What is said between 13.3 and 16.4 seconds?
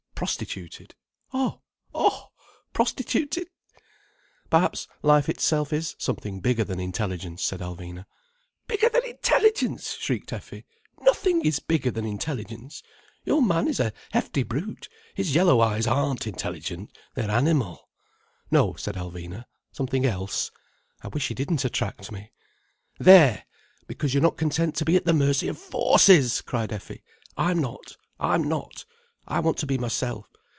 man is a hefty brute. His yellow eyes aren't